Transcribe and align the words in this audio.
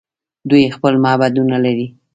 دوی 0.49 0.73
خپل 0.75 0.93
معبدونه 1.03 1.57
لري. 1.65 1.87